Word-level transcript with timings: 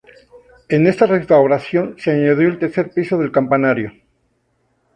En 0.67 0.87
esta 0.87 1.05
restauración 1.05 1.93
se 1.99 2.09
añadió 2.09 2.47
el 2.47 2.57
tercer 2.57 2.89
piso 2.89 3.19
del 3.19 3.31
campanario. 3.31 3.91